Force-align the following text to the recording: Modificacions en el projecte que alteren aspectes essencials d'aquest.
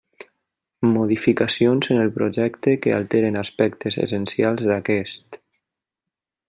Modificacions 0.93 1.91
en 1.97 2.01
el 2.05 2.09
projecte 2.15 2.73
que 2.85 2.97
alteren 3.01 3.39
aspectes 3.45 4.01
essencials 4.07 4.67
d'aquest. 4.71 5.43